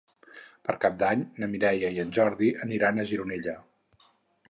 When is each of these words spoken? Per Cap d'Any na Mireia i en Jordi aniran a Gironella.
Per 0.69 0.75
Cap 0.85 0.95
d'Any 1.03 1.27
na 1.43 1.51
Mireia 1.53 1.93
i 1.99 2.03
en 2.07 2.17
Jordi 2.19 2.53
aniran 2.69 2.99
a 2.99 3.09
Gironella. 3.15 3.59